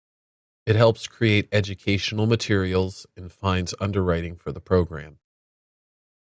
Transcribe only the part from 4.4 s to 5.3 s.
the program.